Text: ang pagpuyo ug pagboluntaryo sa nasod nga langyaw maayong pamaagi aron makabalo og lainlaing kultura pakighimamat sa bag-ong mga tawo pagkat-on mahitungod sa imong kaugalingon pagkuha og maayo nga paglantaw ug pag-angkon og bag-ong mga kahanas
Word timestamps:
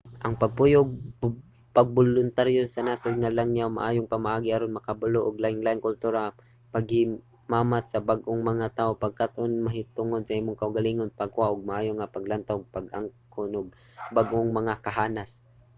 ang 0.25 0.33
pagpuyo 0.41 0.81
ug 1.23 1.33
pagboluntaryo 1.77 2.61
sa 2.67 2.85
nasod 2.87 3.13
nga 3.19 3.35
langyaw 3.39 3.69
maayong 3.73 4.11
pamaagi 4.13 4.49
aron 4.51 4.77
makabalo 4.77 5.19
og 5.23 5.41
lainlaing 5.43 5.85
kultura 5.89 6.23
pakighimamat 6.73 7.83
sa 7.87 8.03
bag-ong 8.09 8.41
mga 8.51 8.67
tawo 8.77 8.91
pagkat-on 9.03 9.53
mahitungod 9.65 10.21
sa 10.25 10.37
imong 10.39 10.59
kaugalingon 10.61 11.17
pagkuha 11.21 11.47
og 11.53 11.67
maayo 11.69 11.91
nga 11.95 12.11
paglantaw 12.15 12.55
ug 12.59 12.71
pag-angkon 12.77 13.51
og 13.59 13.69
bag-ong 14.17 14.49
mga 14.59 14.73
kahanas 14.85 15.31